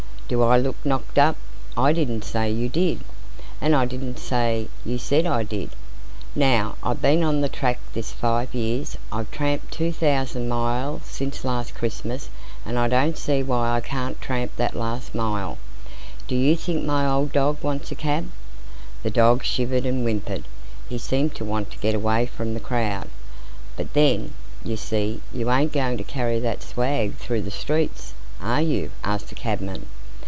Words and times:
"Do 0.27 0.41
I 0.43 0.55
look 0.59 0.77
knocked 0.85 1.17
up?" 1.19 1.35
"I 1.75 1.91
didn't 1.91 2.23
say 2.23 2.49
you 2.49 2.69
did." 2.69 3.01
"And 3.59 3.75
I 3.75 3.83
didn't 3.83 4.17
say 4.17 4.69
you 4.85 4.97
said 4.97 5.25
I 5.25 5.43
did.... 5.43 5.71
Now, 6.37 6.77
I've 6.81 7.01
been 7.01 7.21
on 7.21 7.41
the 7.41 7.49
track 7.49 7.79
this 7.91 8.13
five 8.13 8.55
years. 8.55 8.95
I've 9.11 9.29
tramped 9.31 9.73
two 9.73 9.91
thousan' 9.91 10.47
miles 10.47 11.01
since 11.03 11.43
last 11.43 11.75
Chris'mas, 11.75 12.29
and 12.65 12.79
I 12.79 12.87
don't 12.87 13.17
see 13.17 13.43
why 13.43 13.75
I 13.75 13.81
can't 13.81 14.21
tramp 14.21 14.55
the 14.55 14.69
last 14.73 15.13
mile. 15.13 15.57
Do 16.29 16.35
you 16.37 16.55
think 16.55 16.85
my 16.85 17.05
old 17.05 17.33
dog 17.33 17.57
wants 17.61 17.91
a 17.91 17.95
cab?" 17.95 18.31
The 19.03 19.11
dog 19.11 19.43
shivered 19.43 19.85
and 19.85 20.03
whimpered; 20.05 20.45
he 20.87 20.97
seemed 20.97 21.35
to 21.35 21.43
want 21.43 21.71
to 21.71 21.77
get 21.79 21.93
away 21.93 22.25
from 22.25 22.53
the 22.53 22.61
crowd. 22.61 23.09
"But 23.75 23.91
then, 23.91 24.33
you 24.63 24.77
see, 24.77 25.19
you 25.33 25.51
ain't 25.51 25.73
going 25.73 25.97
to 25.97 26.05
carry 26.05 26.39
that 26.39 26.63
swag 26.63 27.15
through 27.17 27.41
the 27.41 27.51
streets, 27.51 28.13
are 28.41 28.61
you?" 28.61 28.91
asked 29.03 29.27
the 29.27 29.35
cabman. 29.35 29.87